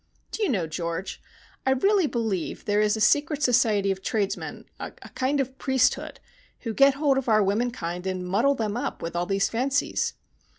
[0.31, 1.21] Do you know, George,
[1.63, 6.19] I really believe there is a secret society of tradesmen, a kind of priesthood,
[6.61, 10.15] who get hold of our womenkind and muddle them up with all these fancies.